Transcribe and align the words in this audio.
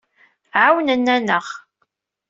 Ɛawnen-aneɣ. 0.61 1.45